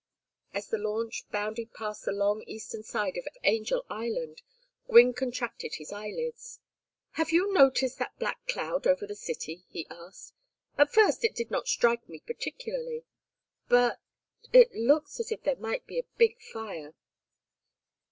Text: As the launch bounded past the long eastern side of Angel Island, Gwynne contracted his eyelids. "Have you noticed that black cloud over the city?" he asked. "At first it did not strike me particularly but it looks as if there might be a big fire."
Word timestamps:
As 0.51 0.67
the 0.69 0.79
launch 0.79 1.25
bounded 1.29 1.75
past 1.75 2.05
the 2.05 2.11
long 2.11 2.43
eastern 2.47 2.81
side 2.81 3.17
of 3.17 3.27
Angel 3.43 3.85
Island, 3.87 4.41
Gwynne 4.87 5.13
contracted 5.13 5.75
his 5.75 5.91
eyelids. 5.93 6.59
"Have 7.11 7.29
you 7.31 7.53
noticed 7.53 7.99
that 7.99 8.17
black 8.17 8.43
cloud 8.47 8.87
over 8.87 9.05
the 9.05 9.13
city?" 9.13 9.63
he 9.69 9.85
asked. 9.91 10.33
"At 10.75 10.91
first 10.91 11.23
it 11.23 11.35
did 11.35 11.51
not 11.51 11.67
strike 11.67 12.09
me 12.09 12.19
particularly 12.19 13.05
but 13.69 13.99
it 14.51 14.73
looks 14.73 15.19
as 15.19 15.31
if 15.31 15.43
there 15.43 15.57
might 15.57 15.85
be 15.85 15.99
a 15.99 16.17
big 16.17 16.41
fire." 16.51 16.95